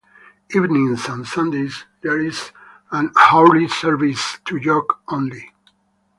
Evenings 0.55 1.07
and 1.09 1.27
Sundays, 1.27 1.85
there 2.01 2.19
is 2.19 2.49
an 2.89 3.11
hourly 3.15 3.67
service 3.67 4.39
to 4.45 4.57
York 4.57 4.97
only. 5.09 5.53